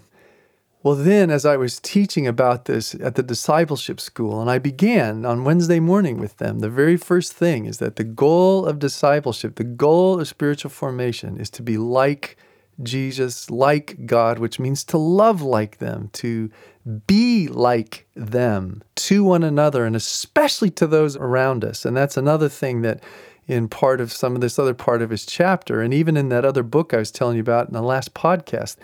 Well, 0.82 0.96
then, 0.96 1.30
as 1.30 1.46
I 1.46 1.56
was 1.56 1.80
teaching 1.80 2.26
about 2.26 2.66
this 2.66 2.94
at 2.96 3.14
the 3.14 3.22
discipleship 3.22 3.98
school, 3.98 4.42
and 4.42 4.50
I 4.50 4.58
began 4.58 5.24
on 5.24 5.42
Wednesday 5.42 5.80
morning 5.80 6.20
with 6.20 6.36
them, 6.36 6.58
the 6.58 6.68
very 6.68 6.98
first 6.98 7.32
thing 7.32 7.64
is 7.64 7.78
that 7.78 7.96
the 7.96 8.04
goal 8.04 8.66
of 8.66 8.80
discipleship, 8.80 9.54
the 9.54 9.64
goal 9.64 10.20
of 10.20 10.28
spiritual 10.28 10.70
formation, 10.70 11.38
is 11.40 11.48
to 11.50 11.62
be 11.62 11.78
like 11.78 12.36
Jesus, 12.82 13.50
like 13.50 14.04
God, 14.04 14.38
which 14.38 14.58
means 14.58 14.84
to 14.84 14.98
love 14.98 15.40
like 15.40 15.78
them, 15.78 16.10
to 16.14 16.50
be 17.06 17.48
like 17.48 18.06
them 18.14 18.82
to 18.96 19.24
one 19.24 19.42
another, 19.42 19.86
and 19.86 19.96
especially 19.96 20.70
to 20.72 20.86
those 20.86 21.16
around 21.16 21.64
us. 21.64 21.86
And 21.86 21.96
that's 21.96 22.18
another 22.18 22.50
thing 22.50 22.82
that 22.82 23.02
in 23.46 23.68
part 23.68 24.00
of 24.00 24.12
some 24.12 24.34
of 24.34 24.40
this 24.40 24.58
other 24.58 24.74
part 24.74 25.02
of 25.02 25.10
his 25.10 25.26
chapter, 25.26 25.80
and 25.80 25.92
even 25.92 26.16
in 26.16 26.28
that 26.30 26.44
other 26.44 26.62
book 26.62 26.94
I 26.94 26.98
was 26.98 27.10
telling 27.10 27.36
you 27.36 27.42
about 27.42 27.68
in 27.68 27.74
the 27.74 27.82
last 27.82 28.14
podcast, 28.14 28.76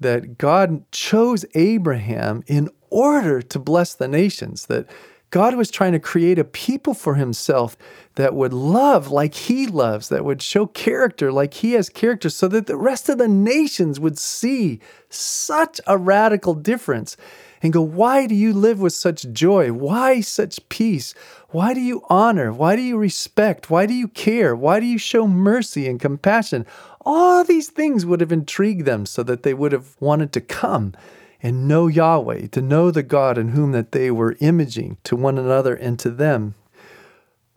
that 0.00 0.38
God 0.38 0.90
chose 0.92 1.44
Abraham 1.54 2.42
in 2.46 2.68
order 2.90 3.42
to 3.42 3.58
bless 3.58 3.94
the 3.94 4.08
nations, 4.08 4.66
that 4.66 4.86
God 5.30 5.56
was 5.56 5.70
trying 5.70 5.92
to 5.92 5.98
create 5.98 6.38
a 6.38 6.44
people 6.44 6.94
for 6.94 7.16
himself 7.16 7.76
that 8.14 8.34
would 8.34 8.52
love 8.52 9.10
like 9.10 9.34
he 9.34 9.66
loves, 9.66 10.08
that 10.08 10.24
would 10.24 10.40
show 10.40 10.66
character 10.66 11.30
like 11.30 11.54
he 11.54 11.72
has 11.72 11.88
character, 11.88 12.30
so 12.30 12.48
that 12.48 12.66
the 12.66 12.76
rest 12.76 13.08
of 13.08 13.18
the 13.18 13.28
nations 13.28 14.00
would 14.00 14.18
see 14.18 14.80
such 15.10 15.80
a 15.86 15.98
radical 15.98 16.54
difference 16.54 17.16
and 17.62 17.72
go, 17.72 17.82
Why 17.82 18.26
do 18.26 18.34
you 18.34 18.52
live 18.52 18.80
with 18.80 18.92
such 18.92 19.30
joy? 19.32 19.72
Why 19.72 20.20
such 20.20 20.66
peace? 20.68 21.14
Why 21.50 21.74
do 21.74 21.80
you 21.80 22.02
honor? 22.08 22.52
Why 22.52 22.76
do 22.76 22.82
you 22.82 22.98
respect? 22.98 23.70
Why 23.70 23.86
do 23.86 23.94
you 23.94 24.08
care? 24.08 24.54
Why 24.54 24.80
do 24.80 24.86
you 24.86 24.98
show 24.98 25.26
mercy 25.26 25.88
and 25.88 26.00
compassion? 26.00 26.66
All 27.02 27.44
these 27.44 27.70
things 27.70 28.04
would 28.04 28.20
have 28.20 28.32
intrigued 28.32 28.84
them 28.84 29.06
so 29.06 29.22
that 29.22 29.42
they 29.42 29.54
would 29.54 29.72
have 29.72 29.96
wanted 29.98 30.32
to 30.34 30.40
come 30.40 30.94
and 31.42 31.68
know 31.68 31.86
Yahweh, 31.86 32.48
to 32.48 32.60
know 32.60 32.90
the 32.90 33.02
God 33.02 33.38
in 33.38 33.50
whom 33.50 33.72
that 33.72 33.92
they 33.92 34.10
were 34.10 34.36
imaging 34.40 34.98
to 35.04 35.16
one 35.16 35.38
another 35.38 35.74
and 35.74 35.98
to 36.00 36.10
them. 36.10 36.54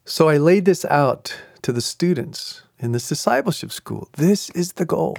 So 0.06 0.30
I 0.30 0.38
laid 0.38 0.66
this 0.66 0.86
out 0.86 1.36
to 1.64 1.72
the 1.72 1.82
students 1.82 2.64
in 2.80 2.92
this 2.92 3.10
discipleship 3.10 3.72
school. 3.72 4.10
This 4.14 4.50
is 4.52 4.74
the 4.74 4.86
goal. 4.86 5.18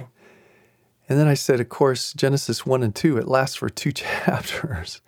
And 1.09 1.19
then 1.19 1.27
I 1.27 1.33
said, 1.33 1.59
of 1.59 1.69
course, 1.69 2.13
Genesis 2.13 2.65
1 2.65 2.83
and 2.83 2.95
2, 2.95 3.17
it 3.17 3.27
lasts 3.27 3.55
for 3.55 3.69
two 3.69 3.91
chapters. 3.93 5.01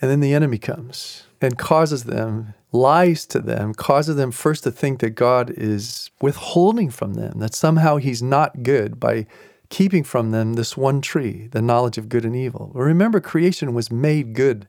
And 0.00 0.10
then 0.10 0.20
the 0.20 0.34
enemy 0.34 0.58
comes 0.58 1.24
and 1.40 1.56
causes 1.56 2.04
them, 2.04 2.54
lies 2.72 3.26
to 3.26 3.40
them, 3.40 3.72
causes 3.72 4.16
them 4.16 4.30
first 4.30 4.64
to 4.64 4.70
think 4.70 5.00
that 5.00 5.10
God 5.10 5.50
is 5.50 6.10
withholding 6.20 6.90
from 6.90 7.14
them, 7.14 7.38
that 7.38 7.54
somehow 7.54 7.96
He's 7.96 8.22
not 8.22 8.62
good 8.62 9.00
by 9.00 9.26
keeping 9.68 10.04
from 10.04 10.30
them 10.30 10.54
this 10.54 10.76
one 10.76 11.00
tree, 11.00 11.48
the 11.50 11.62
knowledge 11.62 11.98
of 11.98 12.08
good 12.08 12.24
and 12.24 12.36
evil. 12.36 12.70
Remember, 12.74 13.20
creation 13.20 13.74
was 13.74 13.90
made 13.90 14.34
good. 14.34 14.68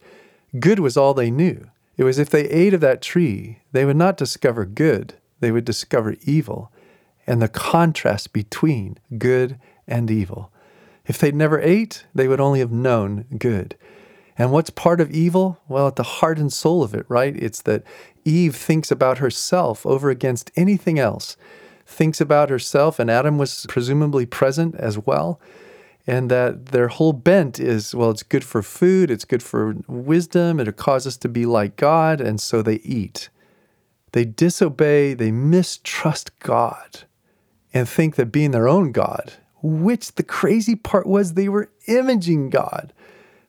Good 0.60 0.80
was 0.80 0.96
all 0.98 1.14
they 1.14 1.30
knew. 1.30 1.70
It 1.98 2.04
was 2.04 2.20
if 2.20 2.30
they 2.30 2.48
ate 2.50 2.74
of 2.74 2.82
that 2.82 3.02
tree, 3.02 3.60
they 3.74 3.84
would 3.84 3.98
not 3.98 4.18
discover 4.18 4.66
good, 4.66 5.16
they 5.40 5.52
would 5.52 5.66
discover 5.66 6.16
evil 6.24 6.72
and 7.28 7.42
the 7.42 7.50
contrast 7.50 8.32
between 8.32 8.98
good 9.18 9.60
and 9.88 10.12
evil. 10.12 10.52
If 11.06 11.18
they'd 11.20 11.36
never 11.36 11.60
ate, 11.60 12.06
they 12.14 12.28
would 12.28 12.42
only 12.42 12.60
have 12.60 12.72
known 12.72 13.26
good. 13.38 13.76
And 14.38 14.52
what's 14.52 14.70
part 14.70 15.02
of 15.02 15.10
evil? 15.12 15.60
Well, 15.68 15.88
at 15.88 15.96
the 15.96 16.04
heart 16.04 16.38
and 16.38 16.52
soul 16.52 16.84
of 16.84 16.94
it, 16.94 17.06
right? 17.08 17.36
It's 17.36 17.62
that 17.64 17.84
Eve 18.24 18.56
thinks 18.56 18.92
about 18.92 19.18
herself 19.18 19.86
over 19.86 20.10
against 20.10 20.52
anything 20.56 21.00
else, 21.00 21.38
thinks 21.86 22.22
about 22.22 22.50
herself, 22.50 23.00
and 23.00 23.10
Adam 23.10 23.38
was 23.38 23.66
presumably 23.70 24.26
present 24.26 24.76
as 24.76 24.98
well. 24.98 25.40
And 26.06 26.30
that 26.30 26.68
their 26.68 26.88
whole 26.88 27.14
bent 27.14 27.60
is, 27.60 27.96
well, 27.96 28.12
it's 28.12 28.24
good 28.24 28.44
for 28.44 28.62
food, 28.62 29.10
it's 29.10 29.26
good 29.26 29.44
for 29.44 29.76
wisdom, 29.88 30.60
it'll 30.60 30.74
cause 30.74 31.08
us 31.08 31.18
to 31.18 31.30
be 31.30 31.46
like 31.46 31.76
God, 31.76 32.22
and 32.22 32.40
so 32.40 32.62
they 32.62 32.76
eat. 32.76 33.30
They 34.14 34.24
disobey, 34.24 35.14
they 35.14 35.32
mistrust 35.32 36.38
God, 36.40 37.04
and 37.74 37.90
think 37.90 38.16
that 38.16 38.32
being 38.32 38.52
their 38.52 38.70
own 38.70 38.92
God, 38.92 39.34
which 39.68 40.16
the 40.16 40.24
crazy 40.24 40.76
part 40.76 41.06
was 41.06 41.34
they 41.34 41.50
were 41.50 41.70
imaging 41.88 42.50
God 42.50 42.94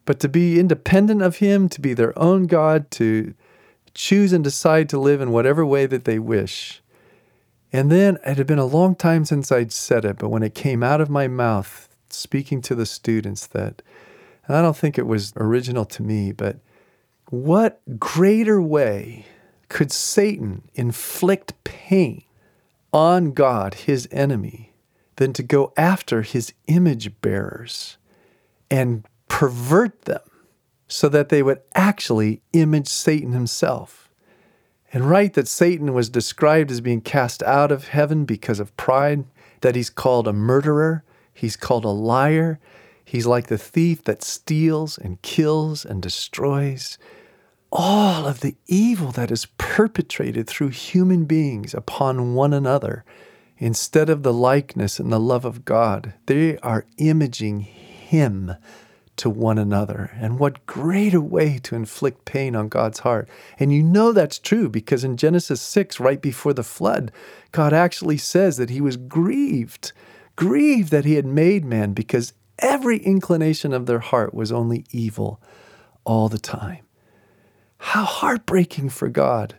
but 0.08 0.20
to 0.20 0.28
be 0.30 0.58
independent 0.58 1.20
of 1.20 1.36
Him, 1.36 1.68
to 1.68 1.82
be 1.82 1.92
their 1.92 2.18
own 2.18 2.46
God, 2.46 2.90
to 2.92 3.34
choose 3.92 4.32
and 4.32 4.42
decide 4.42 4.88
to 4.88 4.98
live 4.98 5.20
in 5.20 5.32
whatever 5.32 5.66
way 5.66 5.84
that 5.84 6.06
they 6.06 6.18
wish. 6.18 6.80
And 7.74 7.92
then 7.92 8.16
it 8.24 8.38
had 8.38 8.46
been 8.46 8.58
a 8.58 8.64
long 8.64 8.94
time 8.94 9.26
since 9.26 9.52
I'd 9.52 9.70
said 9.70 10.06
it, 10.06 10.16
but 10.16 10.30
when 10.30 10.42
it 10.42 10.54
came 10.54 10.82
out 10.82 11.02
of 11.02 11.10
my 11.10 11.28
mouth, 11.28 11.94
speaking 12.08 12.62
to 12.62 12.74
the 12.74 12.86
students, 12.86 13.46
that, 13.48 13.82
and 14.46 14.56
I 14.56 14.62
don't 14.62 14.78
think 14.78 14.96
it 14.96 15.06
was 15.06 15.34
original 15.36 15.84
to 15.84 16.02
me, 16.02 16.32
but 16.32 16.56
what 17.28 17.82
greater 17.98 18.62
way 18.62 19.26
could 19.68 19.92
Satan 19.92 20.62
inflict 20.74 21.52
pain 21.64 22.24
on 22.94 23.32
God, 23.32 23.74
his 23.74 24.08
enemy, 24.10 24.67
than 25.18 25.32
to 25.32 25.42
go 25.42 25.72
after 25.76 26.22
his 26.22 26.52
image 26.68 27.20
bearers 27.20 27.98
and 28.70 29.04
pervert 29.26 30.02
them 30.02 30.20
so 30.86 31.08
that 31.08 31.28
they 31.28 31.42
would 31.42 31.60
actually 31.74 32.40
image 32.52 32.88
Satan 32.88 33.32
himself. 33.32 34.10
And 34.92 35.10
write 35.10 35.34
that 35.34 35.48
Satan 35.48 35.92
was 35.92 36.08
described 36.08 36.70
as 36.70 36.80
being 36.80 37.00
cast 37.00 37.42
out 37.42 37.72
of 37.72 37.88
heaven 37.88 38.24
because 38.24 38.60
of 38.60 38.74
pride, 38.76 39.24
that 39.60 39.74
he's 39.74 39.90
called 39.90 40.28
a 40.28 40.32
murderer, 40.32 41.02
he's 41.34 41.56
called 41.56 41.84
a 41.84 41.88
liar, 41.88 42.60
he's 43.04 43.26
like 43.26 43.48
the 43.48 43.58
thief 43.58 44.04
that 44.04 44.22
steals 44.22 44.96
and 44.96 45.20
kills 45.22 45.84
and 45.84 46.00
destroys. 46.00 46.96
All 47.72 48.24
of 48.24 48.40
the 48.40 48.54
evil 48.66 49.10
that 49.12 49.32
is 49.32 49.46
perpetrated 49.58 50.46
through 50.46 50.68
human 50.68 51.24
beings 51.24 51.74
upon 51.74 52.34
one 52.34 52.54
another, 52.54 53.04
instead 53.58 54.08
of 54.08 54.22
the 54.22 54.32
likeness 54.32 54.98
and 54.98 55.12
the 55.12 55.20
love 55.20 55.44
of 55.44 55.64
God, 55.64 56.14
they 56.26 56.58
are 56.58 56.86
imaging 56.96 57.60
him 57.60 58.54
to 59.18 59.28
one 59.28 59.58
another. 59.58 60.10
And 60.18 60.38
what 60.38 60.64
greater 60.64 61.20
way 61.20 61.58
to 61.64 61.74
inflict 61.74 62.24
pain 62.24 62.56
on 62.56 62.68
God's 62.68 63.00
heart. 63.00 63.28
And 63.58 63.72
you 63.72 63.82
know 63.82 64.12
that's 64.12 64.38
true 64.38 64.68
because 64.68 65.04
in 65.04 65.16
Genesis 65.16 65.60
6, 65.60 66.00
right 66.00 66.22
before 66.22 66.54
the 66.54 66.62
flood, 66.62 67.12
God 67.52 67.72
actually 67.72 68.16
says 68.16 68.56
that 68.56 68.70
he 68.70 68.80
was 68.80 68.96
grieved, 68.96 69.92
grieved 70.36 70.90
that 70.90 71.04
he 71.04 71.14
had 71.14 71.26
made 71.26 71.64
man 71.64 71.92
because 71.92 72.32
every 72.60 72.98
inclination 72.98 73.72
of 73.72 73.86
their 73.86 73.98
heart 73.98 74.32
was 74.32 74.52
only 74.52 74.84
evil 74.90 75.40
all 76.04 76.28
the 76.28 76.38
time. 76.38 76.84
How 77.78 78.04
heartbreaking 78.04 78.90
for 78.90 79.08
God 79.08 79.56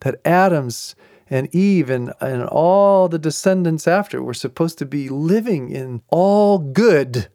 that 0.00 0.20
Adam's 0.24 0.94
and 1.30 1.54
Eve 1.54 1.90
and, 1.90 2.12
and 2.20 2.44
all 2.44 3.08
the 3.08 3.18
descendants 3.18 3.86
after 3.86 4.22
were 4.22 4.34
supposed 4.34 4.78
to 4.78 4.86
be 4.86 5.08
living 5.08 5.70
in 5.70 6.02
all 6.08 6.58
good 6.58 7.28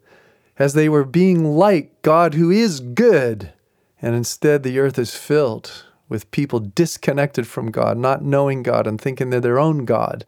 as 0.58 0.74
they 0.74 0.88
were 0.88 1.04
being 1.04 1.44
like 1.56 2.02
God 2.02 2.34
who 2.34 2.50
is 2.50 2.80
good. 2.80 3.52
And 4.00 4.14
instead, 4.14 4.62
the 4.62 4.78
earth 4.78 4.98
is 4.98 5.14
filled 5.14 5.84
with 6.08 6.30
people 6.30 6.60
disconnected 6.60 7.46
from 7.46 7.70
God, 7.70 7.96
not 7.96 8.22
knowing 8.22 8.62
God 8.62 8.86
and 8.86 9.00
thinking 9.00 9.30
they're 9.30 9.40
their 9.40 9.58
own 9.58 9.84
God 9.84 10.26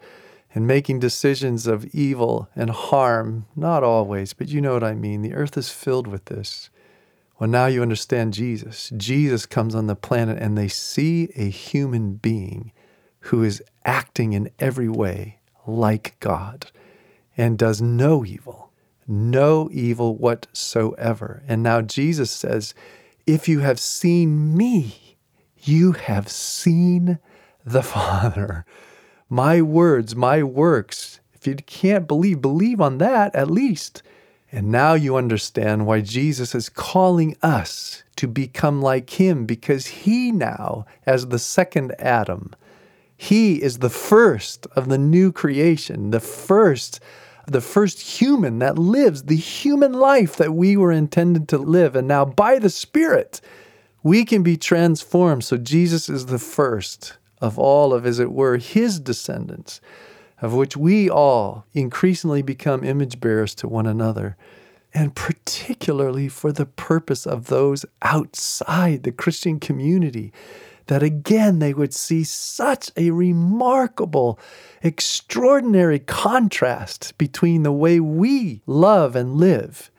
and 0.54 0.66
making 0.66 1.00
decisions 1.00 1.66
of 1.66 1.84
evil 1.94 2.48
and 2.56 2.70
harm. 2.70 3.46
Not 3.54 3.84
always, 3.84 4.32
but 4.32 4.48
you 4.48 4.60
know 4.60 4.72
what 4.72 4.84
I 4.84 4.94
mean. 4.94 5.22
The 5.22 5.34
earth 5.34 5.56
is 5.58 5.70
filled 5.70 6.06
with 6.06 6.26
this. 6.26 6.70
Well, 7.38 7.50
now 7.50 7.66
you 7.66 7.82
understand 7.82 8.32
Jesus. 8.32 8.90
Jesus 8.96 9.44
comes 9.44 9.74
on 9.74 9.86
the 9.86 9.94
planet 9.94 10.38
and 10.40 10.56
they 10.56 10.68
see 10.68 11.28
a 11.36 11.50
human 11.50 12.14
being 12.14 12.72
who 13.26 13.42
is 13.42 13.62
acting 13.84 14.32
in 14.32 14.50
every 14.58 14.88
way 14.88 15.38
like 15.66 16.16
God 16.20 16.66
and 17.36 17.58
does 17.58 17.82
no 17.82 18.24
evil, 18.24 18.70
no 19.06 19.68
evil 19.72 20.16
whatsoever. 20.16 21.42
And 21.48 21.62
now 21.62 21.82
Jesus 21.82 22.30
says, 22.30 22.74
If 23.26 23.48
you 23.48 23.60
have 23.60 23.80
seen 23.80 24.56
me, 24.56 25.16
you 25.60 25.92
have 25.92 26.28
seen 26.28 27.18
the 27.64 27.82
Father. 27.82 28.64
My 29.28 29.60
words, 29.60 30.14
my 30.14 30.44
works. 30.44 31.18
If 31.34 31.48
you 31.48 31.56
can't 31.56 32.06
believe, 32.06 32.40
believe 32.40 32.80
on 32.80 32.98
that 32.98 33.34
at 33.34 33.50
least. 33.50 34.02
And 34.52 34.70
now 34.70 34.94
you 34.94 35.16
understand 35.16 35.86
why 35.86 36.00
Jesus 36.00 36.54
is 36.54 36.68
calling 36.68 37.36
us 37.42 38.04
to 38.16 38.28
become 38.28 38.80
like 38.80 39.10
him 39.10 39.44
because 39.44 39.86
he 39.86 40.30
now, 40.30 40.86
as 41.04 41.26
the 41.26 41.40
second 41.40 41.92
Adam, 41.98 42.54
he 43.16 43.62
is 43.62 43.78
the 43.78 43.90
first 43.90 44.66
of 44.76 44.88
the 44.88 44.98
new 44.98 45.32
creation, 45.32 46.10
the 46.10 46.20
first 46.20 47.00
the 47.48 47.60
first 47.60 48.00
human 48.00 48.58
that 48.58 48.76
lives 48.76 49.22
the 49.22 49.36
human 49.36 49.92
life 49.92 50.34
that 50.36 50.52
we 50.52 50.76
were 50.76 50.90
intended 50.90 51.46
to 51.48 51.56
live. 51.56 51.94
And 51.94 52.08
now 52.08 52.24
by 52.24 52.58
the 52.58 52.68
Spirit, 52.68 53.40
we 54.02 54.24
can 54.24 54.42
be 54.42 54.56
transformed. 54.56 55.44
So 55.44 55.56
Jesus 55.56 56.08
is 56.08 56.26
the 56.26 56.40
first 56.40 57.16
of 57.40 57.56
all 57.56 57.94
of, 57.94 58.04
as 58.04 58.18
it 58.18 58.32
were, 58.32 58.56
his 58.56 58.98
descendants, 58.98 59.80
of 60.42 60.54
which 60.54 60.76
we 60.76 61.08
all 61.08 61.66
increasingly 61.72 62.42
become 62.42 62.82
image 62.82 63.20
bearers 63.20 63.54
to 63.56 63.68
one 63.68 63.86
another 63.86 64.36
and 64.96 65.14
particularly 65.14 66.26
for 66.26 66.52
the 66.52 66.64
purpose 66.64 67.26
of 67.26 67.48
those 67.48 67.84
outside 68.00 69.02
the 69.02 69.12
Christian 69.12 69.60
community, 69.60 70.32
that 70.86 71.02
again 71.02 71.58
they 71.58 71.74
would 71.74 71.94
see 71.94 72.24
such 72.24 72.90
a 72.96 73.10
remarkable, 73.10 74.38
extraordinary 74.82 75.98
contrast 75.98 77.16
between 77.18 77.62
the 77.62 77.72
way 77.72 78.00
we 78.00 78.62
love 78.66 79.16
and 79.16 79.34
live 79.34 79.90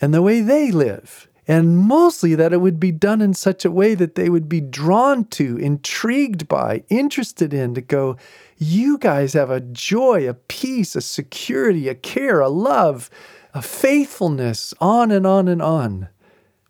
and 0.00 0.12
the 0.12 0.22
way 0.22 0.40
they 0.40 0.70
live. 0.70 1.28
And 1.48 1.78
mostly 1.78 2.34
that 2.34 2.52
it 2.52 2.60
would 2.60 2.80
be 2.80 2.90
done 2.90 3.20
in 3.20 3.32
such 3.32 3.64
a 3.64 3.70
way 3.70 3.94
that 3.94 4.16
they 4.16 4.28
would 4.28 4.48
be 4.48 4.60
drawn 4.60 5.26
to, 5.26 5.56
intrigued 5.58 6.48
by, 6.48 6.82
interested 6.88 7.54
in, 7.54 7.74
to 7.74 7.80
go, 7.80 8.16
you 8.58 8.98
guys 8.98 9.34
have 9.34 9.50
a 9.50 9.60
joy, 9.60 10.28
a 10.28 10.34
peace, 10.34 10.96
a 10.96 11.00
security, 11.00 11.88
a 11.88 11.94
care, 11.94 12.40
a 12.40 12.48
love 12.48 13.10
a 13.56 13.62
faithfulness, 13.62 14.74
on 14.82 15.10
and 15.10 15.26
on 15.26 15.48
and 15.48 15.62
on. 15.62 16.08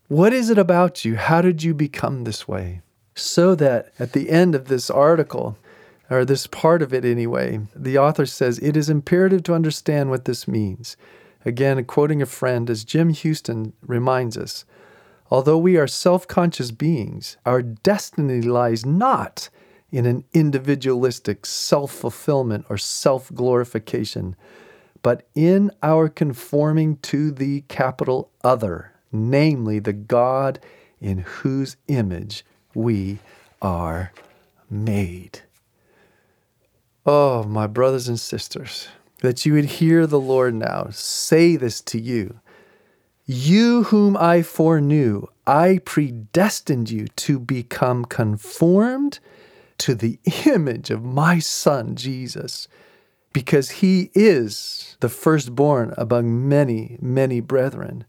What 0.07 0.33
is 0.33 0.51
it 0.51 0.57
about 0.57 1.05
you? 1.05 1.17
How 1.17 1.43
did 1.43 1.65
you 1.65 1.75
become 1.75 2.23
this 2.23 2.47
way? 2.47 2.81
So 3.17 3.57
that 3.57 3.93
at 3.99 4.13
the 4.13 4.31
end 4.31 4.55
of 4.55 4.67
this 4.67 4.89
article, 4.89 5.59
or 6.09 6.25
this 6.25 6.47
part 6.47 6.83
of 6.83 6.95
it 6.95 7.05
anyway, 7.05 7.61
the 7.75 7.99
author 7.99 8.27
says 8.27 8.61
it 8.61 8.77
is 8.77 8.89
imperative 8.89 9.43
to 9.45 9.55
understand 9.55 10.11
what 10.11 10.25
this 10.25 10.47
means. 10.47 10.97
Again, 11.45 11.85
quoting 11.85 12.23
a 12.23 12.27
friend, 12.27 12.71
as 12.71 12.85
Jim 12.85 13.09
Houston 13.11 13.73
reminds 13.81 14.37
us, 14.37 14.65
although 15.31 15.59
we 15.59 15.77
are 15.77 15.89
self 15.89 16.29
conscious 16.29 16.71
beings, 16.71 17.37
our 17.45 17.63
destiny 17.63 18.41
lies 18.41 18.87
not 18.87 19.49
in 19.91 20.07
an 20.07 20.25
individualistic 20.33 21.47
self 21.47 21.91
fulfillment 21.91 22.67
or 22.69 22.79
self 22.79 23.33
glorification 23.35 24.37
but 25.07 25.25
in 25.37 25.71
our 25.85 26.09
conforming 26.09 26.97
to 26.97 27.31
the 27.31 27.61
capital 27.69 28.29
other, 28.43 28.91
namely 29.13 29.79
the 29.79 29.93
God 29.93 30.59
in 31.01 31.19
whose 31.19 31.77
image 31.87 32.45
we 32.77 33.19
are 33.61 34.13
made. 34.71 35.41
Oh, 37.05 37.45
my 37.45 37.67
brothers 37.67 38.09
and 38.09 38.21
sisters, 38.21 38.89
that 39.21 39.47
you 39.47 39.55
would 39.55 39.65
hear 39.65 40.07
the 40.07 40.21
Lord 40.21 40.55
now 40.55 40.89
say 40.91 41.57
this 41.57 41.81
to 41.83 42.01
you. 42.01 42.41
You 43.25 43.85
whom 43.85 44.17
I 44.17 44.43
foreknew, 44.43 45.27
I 45.47 45.81
predestined 45.85 46.91
you 46.91 47.09
to 47.09 47.41
become 47.41 48.05
conformed 48.05 49.19
to 49.79 49.95
the 49.95 50.19
image 50.47 50.91
of 50.91 51.05
my 51.05 51.39
Son, 51.39 51.97
Jesus 51.97 52.69
because 53.37 53.69
he 53.69 54.11
is 54.15 54.97
the 55.01 55.11
firstborn 55.11 55.93
among 55.99 56.49
many, 56.49 56.97
many 57.03 57.39
brethren. 57.39 58.03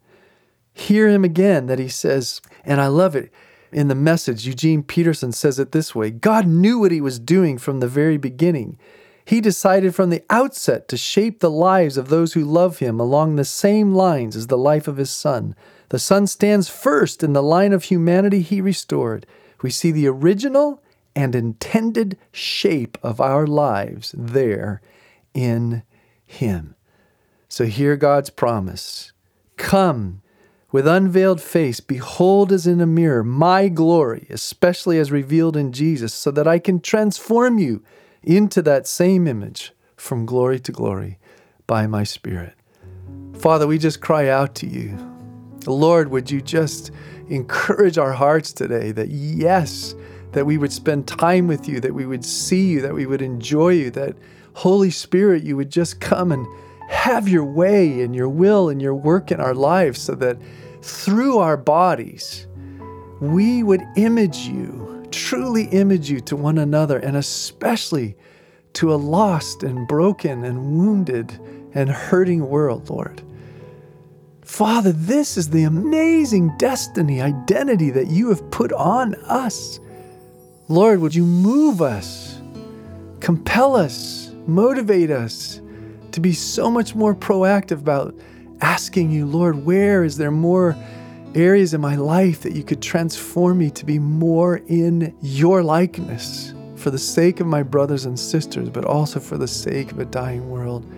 Hear 0.74 1.10
him 1.10 1.26
again 1.26 1.66
that 1.66 1.80
he 1.80 1.90
says, 1.90 2.40
and 2.64 2.80
I 2.80 2.88
love 2.88 3.14
it. 3.14 3.30
In 3.72 3.88
the 3.88 3.96
message, 3.96 4.48
Eugene 4.48 4.84
Peterson 4.84 5.32
says 5.32 5.60
it 5.60 5.72
this 5.72 5.94
way 5.94 6.10
God 6.10 6.48
knew 6.48 6.80
what 6.80 6.92
he 6.92 7.02
was 7.02 7.20
doing 7.20 7.58
from 7.58 7.80
the 7.80 7.88
very 7.88 8.18
beginning. 8.18 8.78
He 9.26 9.42
decided 9.42 9.94
from 9.94 10.10
the 10.10 10.24
outset 10.30 10.88
to 10.88 10.96
shape 10.96 11.40
the 11.40 11.52
lives 11.52 11.98
of 11.98 12.08
those 12.08 12.32
who 12.32 12.46
love 12.46 12.80
him 12.80 12.98
along 12.98 13.36
the 13.36 13.44
same 13.44 13.94
lines 13.94 14.38
as 14.38 14.48
the 14.48 14.58
life 14.58 14.88
of 14.88 14.96
his 14.96 15.10
son. 15.10 15.54
The 15.90 16.00
son 16.00 16.28
stands 16.28 16.70
first 16.70 17.24
in 17.24 17.34
the 17.34 17.44
line 17.44 17.74
of 17.74 17.84
humanity 17.84 18.42
he 18.42 18.62
restored. 18.62 19.26
We 19.62 19.70
see 19.70 19.92
the 19.92 20.08
original 20.08 20.82
and 21.14 21.36
intended 21.36 22.18
shape 22.32 22.98
of 23.04 23.20
our 23.20 23.46
lives 23.46 24.16
there 24.18 24.82
in 25.34 25.84
him. 26.26 26.76
So 27.50 27.66
hear 27.66 27.98
God's 27.98 28.30
promise 28.30 29.12
Come 29.58 30.22
with 30.72 30.88
unveiled 30.88 31.42
face, 31.42 31.80
behold 31.80 32.52
as 32.52 32.68
in 32.68 32.82
a 32.82 32.86
mirror 32.86 33.24
my 33.24 33.70
glory, 33.70 34.28
especially 34.30 35.00
as 35.00 35.12
revealed 35.12 35.56
in 35.56 35.72
Jesus, 35.72 36.14
so 36.14 36.32
that 36.32 36.48
I 36.48 36.60
can 36.60 36.80
transform 36.80 37.58
you 37.58 37.84
into 38.24 38.62
that 38.64 38.88
same 38.88 39.28
image 39.28 39.72
from 39.96 40.26
glory 40.26 40.60
to 40.60 40.72
glory 40.72 41.18
by 41.66 41.88
my 41.88 42.04
Spirit. 42.04 42.54
Father, 43.38 43.68
we 43.68 43.78
just 43.78 44.02
cry 44.02 44.28
out 44.28 44.56
to 44.56 44.68
you. 44.68 44.98
Lord, 45.66 46.10
would 46.10 46.30
you 46.30 46.42
just 46.42 46.92
encourage 47.30 47.98
our 47.98 48.14
hearts 48.14 48.52
today 48.52 48.92
that 48.92 49.10
yes, 49.10 49.96
that 50.32 50.46
we 50.46 50.58
would 50.58 50.74
spend 50.74 51.08
time 51.08 51.48
with 51.48 51.68
you, 51.68 51.80
that 51.80 51.94
we 51.94 52.06
would 52.06 52.26
see 52.26 52.68
you, 52.68 52.82
that 52.82 52.94
we 52.94 53.06
would 53.06 53.22
enjoy 53.22 53.70
you, 53.70 53.92
that 53.92 54.16
Holy 54.54 54.90
Spirit, 54.90 55.44
you 55.44 55.56
would 55.56 55.70
just 55.70 56.00
come 56.00 56.32
and 56.32 56.46
have 56.88 57.28
your 57.28 57.46
way 57.46 58.02
and 58.02 58.16
your 58.16 58.30
will 58.30 58.70
and 58.70 58.82
your 58.82 58.96
work 58.96 59.32
in 59.32 59.40
our 59.40 59.54
lives 59.54 60.02
so 60.02 60.16
that 60.16 60.38
through 60.82 61.38
our 61.38 61.58
bodies, 61.58 62.48
we 63.20 63.64
would 63.64 63.84
image 63.96 64.38
you, 64.40 65.06
truly 65.12 65.66
image 65.66 66.10
you 66.10 66.20
to 66.22 66.36
one 66.36 66.58
another, 66.58 66.98
and 67.00 67.18
especially 67.18 68.16
to 68.74 68.94
a 68.94 68.96
lost 68.96 69.64
and 69.64 69.88
broken 69.88 70.44
and 70.44 70.78
wounded 70.78 71.40
and 71.74 71.90
hurting 71.90 72.48
world, 72.48 72.90
Lord. 72.90 73.22
Father, 74.44 74.94
this 74.94 75.36
is 75.36 75.50
the 75.50 75.64
amazing 75.64 76.56
destiny, 76.58 77.22
identity 77.22 77.90
that 77.90 78.08
you 78.08 78.30
have 78.30 78.50
put 78.50 78.72
on 78.72 79.16
us. 79.26 79.80
Lord, 80.70 81.00
would 81.02 81.14
you 81.14 81.26
move 81.26 81.82
us, 81.82 82.40
compel 83.20 83.76
us, 83.76 84.32
motivate 84.46 85.12
us 85.12 85.60
to 86.18 86.22
be 86.22 86.34
so 86.34 86.72
much 86.72 86.96
more 86.96 87.14
proactive 87.14 87.78
about 87.78 88.16
asking 88.62 89.12
you, 89.12 89.28
Lord, 89.28 89.66
where 89.66 90.04
is 90.04 90.18
there 90.18 90.32
more 90.32 90.76
areas 91.36 91.76
in 91.76 91.82
my 91.82 91.96
life 91.96 92.42
that 92.42 92.54
you 92.54 92.64
could 92.64 92.82
transform 92.82 93.60
me 93.60 93.70
to 93.70 93.86
be 93.86 94.00
more 94.00 94.58
in 94.66 95.16
your 95.22 95.62
likeness 95.62 96.56
for 96.76 96.90
the 96.90 96.98
sake 96.98 97.40
of 97.40 97.46
my 97.46 97.62
brothers 97.62 98.06
and 98.06 98.20
sisters, 98.20 98.68
but 98.68 98.84
also 98.84 99.20
for 99.20 99.38
the 99.38 99.48
sake 99.48 99.92
of 99.92 100.00
a 100.00 100.06
dying 100.06 100.50
world? 100.50 100.92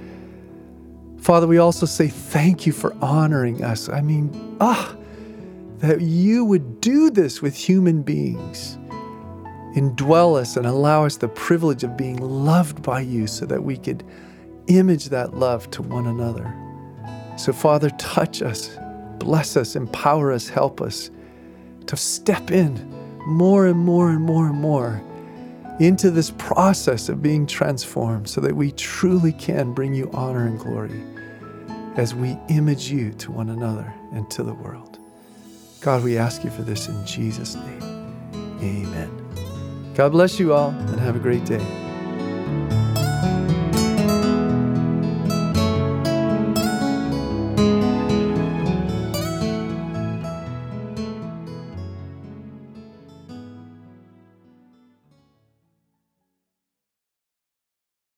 Father, 1.19 1.47
we 1.47 1.57
also 1.57 1.85
say 1.85 2.07
thank 2.07 2.65
you 2.65 2.71
for 2.71 2.95
honoring 3.03 3.61
us. 3.61 3.89
I 3.89 3.99
mean, 3.99 4.57
ah, 4.61 4.95
that 5.79 5.99
you 5.99 6.45
would 6.45 6.79
do 6.79 7.09
this 7.09 7.41
with 7.41 7.57
human 7.57 8.03
beings 8.03 8.77
indwell 9.75 10.39
us 10.39 10.55
and 10.55 10.65
allow 10.65 11.05
us 11.05 11.17
the 11.17 11.27
privilege 11.27 11.83
of 11.83 11.97
being 11.97 12.17
loved 12.17 12.81
by 12.81 13.01
you 13.01 13.27
so 13.27 13.45
that 13.45 13.61
we 13.61 13.75
could 13.75 14.03
image 14.69 15.05
that 15.05 15.33
love 15.33 15.69
to 15.71 15.81
one 15.81 16.07
another. 16.07 16.53
So, 17.37 17.51
Father, 17.53 17.89
touch 17.91 18.41
us, 18.41 18.77
bless 19.17 19.57
us, 19.57 19.75
empower 19.75 20.31
us, 20.31 20.47
help 20.47 20.81
us 20.81 21.09
to 21.87 21.97
step 21.97 22.51
in 22.51 22.89
more 23.25 23.67
and 23.67 23.79
more 23.79 24.09
and 24.09 24.21
more 24.21 24.47
and 24.47 24.59
more 24.59 25.01
into 25.79 26.11
this 26.11 26.31
process 26.31 27.09
of 27.09 27.21
being 27.21 27.47
transformed 27.47 28.29
so 28.29 28.41
that 28.41 28.55
we 28.55 28.71
truly 28.73 29.31
can 29.31 29.73
bring 29.73 29.93
you 29.93 30.09
honor 30.13 30.45
and 30.45 30.59
glory 30.59 31.01
as 31.95 32.13
we 32.13 32.37
image 32.49 32.91
you 32.91 33.11
to 33.13 33.31
one 33.31 33.49
another 33.49 33.93
and 34.11 34.29
to 34.31 34.43
the 34.43 34.53
world. 34.53 34.99
God, 35.81 36.03
we 36.03 36.17
ask 36.17 36.43
you 36.43 36.49
for 36.49 36.61
this 36.61 36.89
in 36.89 37.05
Jesus' 37.05 37.55
name. 37.55 37.81
Amen. 38.61 39.93
God 39.95 40.11
bless 40.11 40.39
you 40.39 40.53
all 40.53 40.69
and 40.69 40.99
have 40.99 41.15
a 41.15 41.19
great 41.19 41.45
day. 41.45 41.88